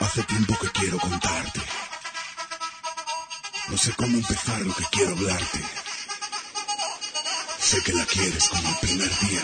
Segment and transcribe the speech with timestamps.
[0.00, 1.60] Hace tiempo que quiero contarte.
[3.68, 5.60] No sé cómo empezar lo que quiero hablarte.
[7.58, 9.42] Sé que la quieres como el primer día.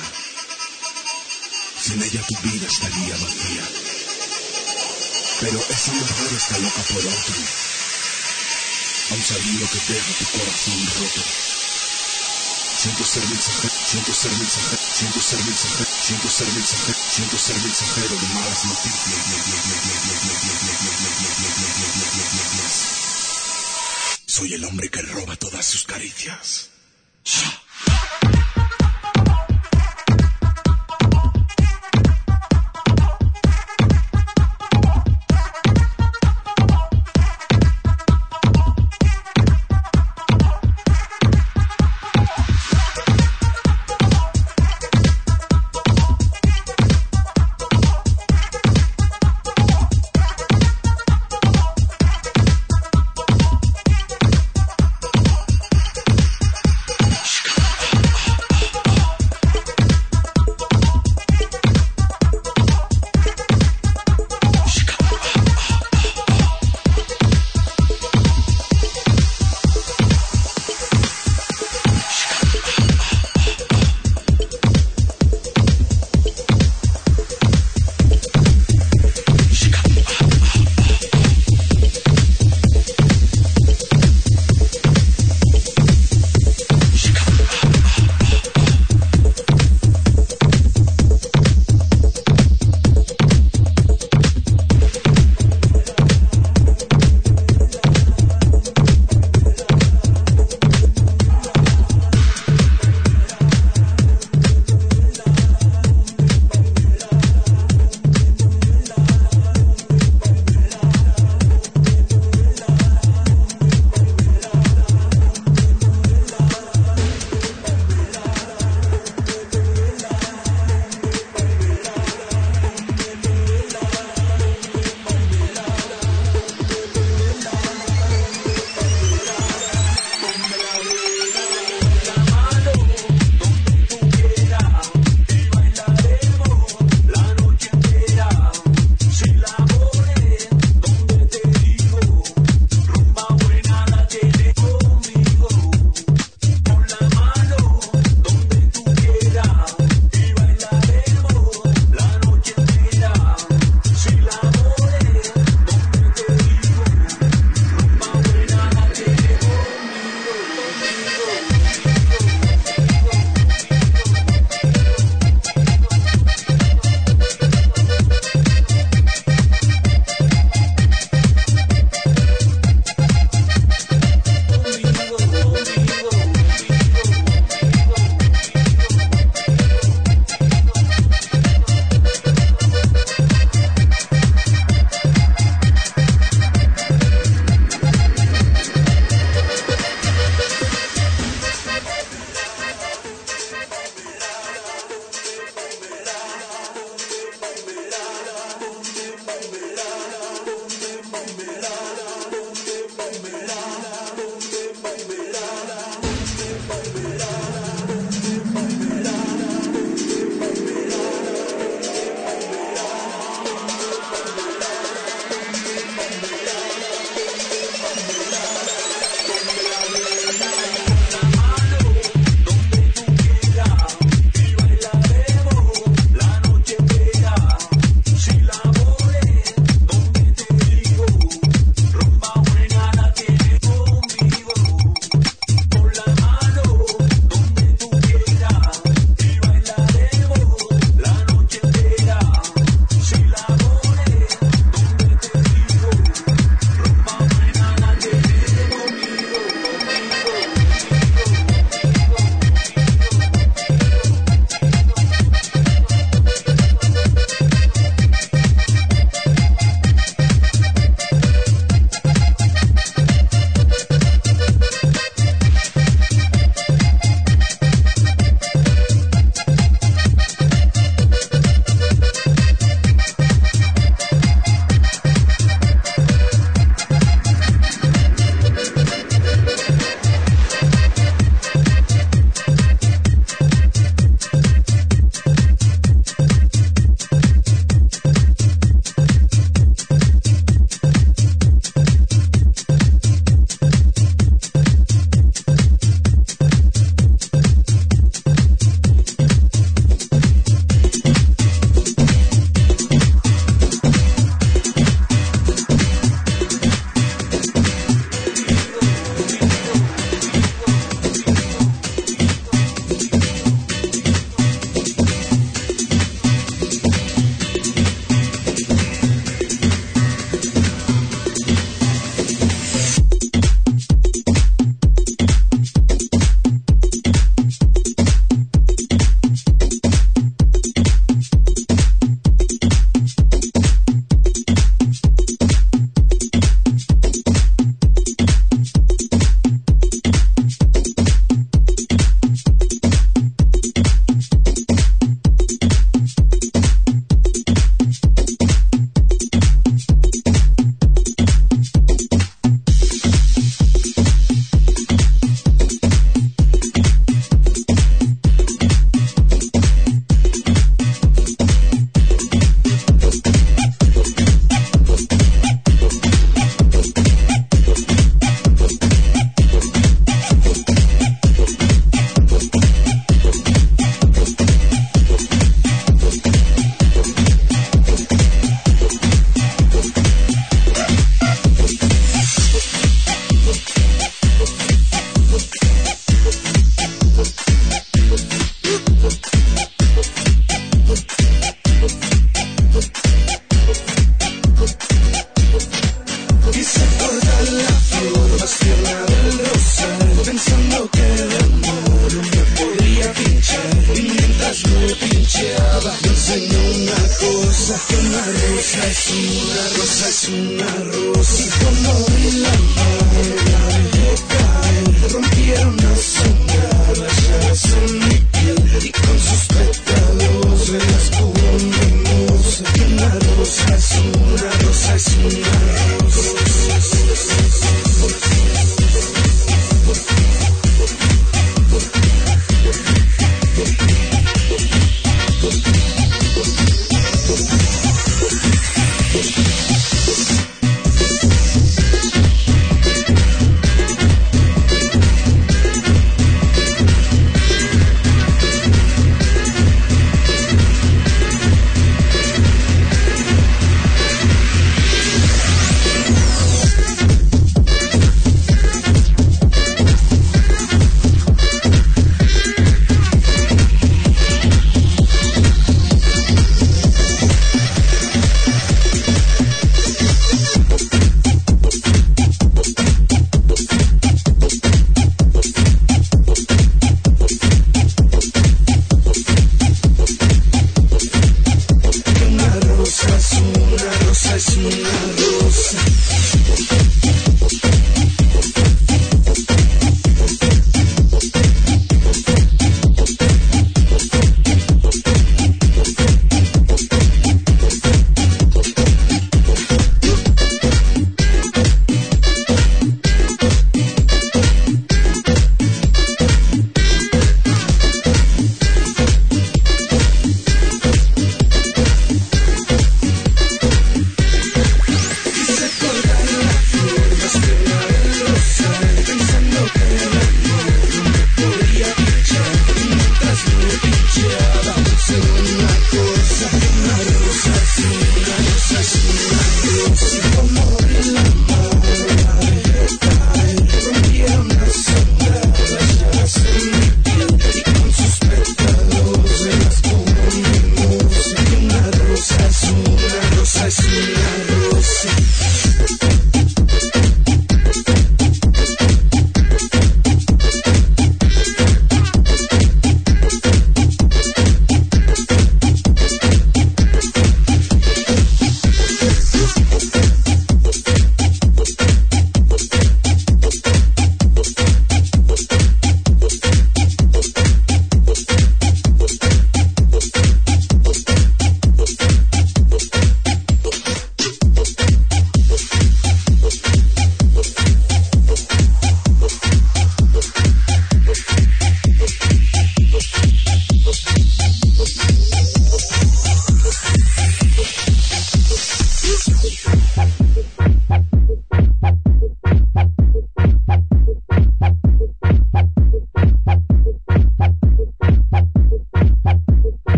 [1.80, 3.62] Sin ella tu vida estaría vacía.
[5.40, 7.34] Pero esa mujer está loca por otro.
[9.10, 11.22] Aún sabiendo que deja tu corazón roto.
[12.80, 16.98] Siento ser mensajero, siento ser mensajero, siento ser mensajero, siento ser mensajero,
[24.26, 26.69] Soy el hombre que roba todas sus caricias.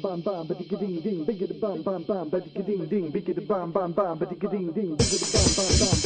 [0.00, 3.34] bum bum bum biddy ding ding bigger the bum bum bum biddy ding ding bigger
[3.34, 5.97] the bum bum bum ding ding bigger the bum.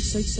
[0.00, 0.36] sex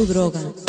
[0.00, 0.59] Subrogan.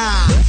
[0.00, 0.40] から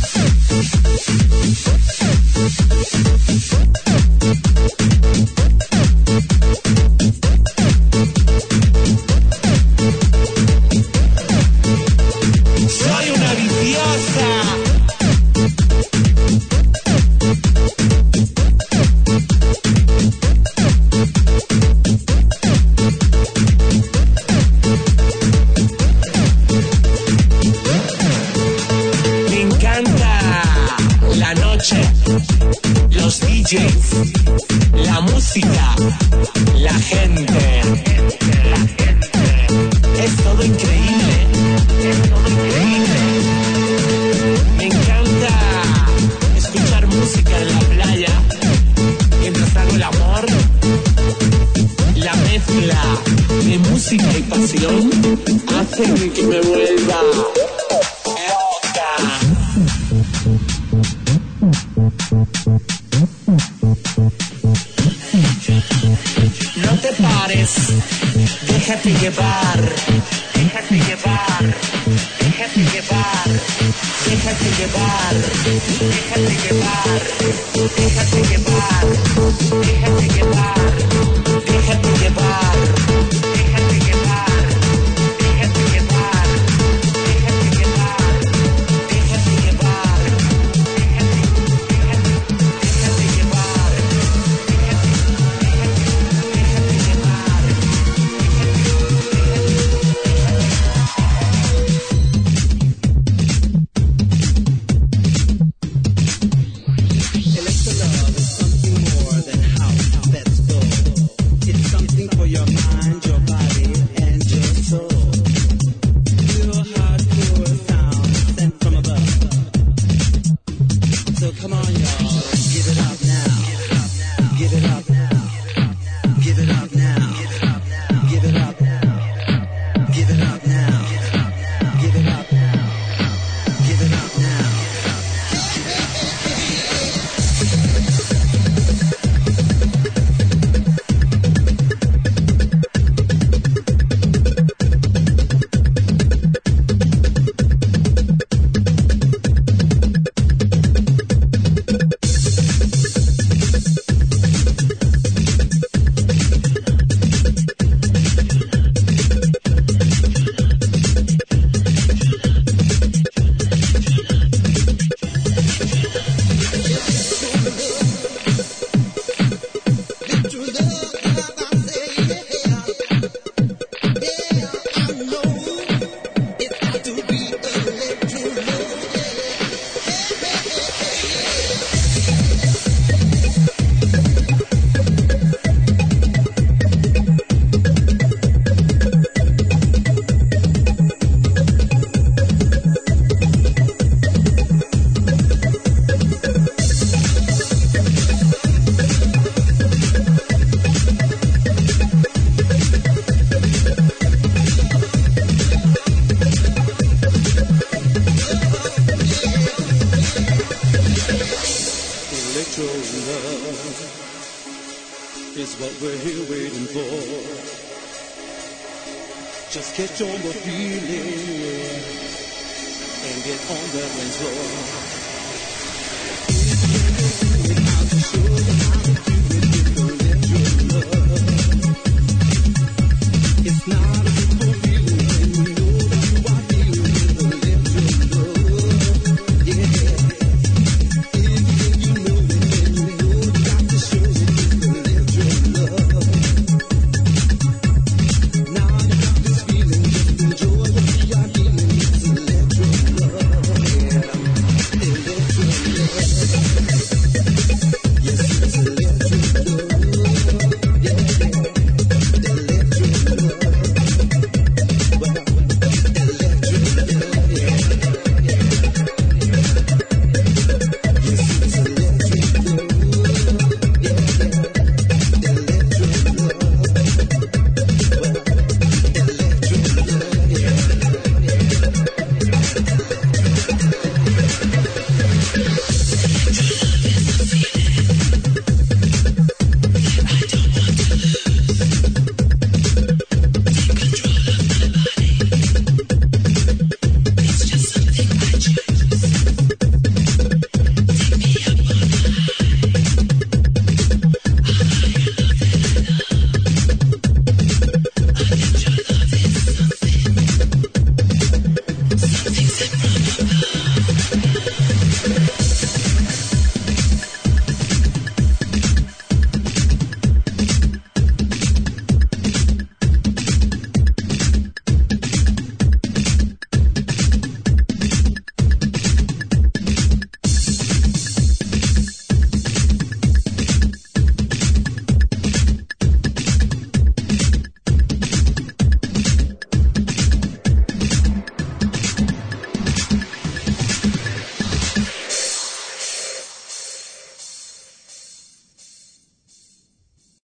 [233.68, 234.11] No.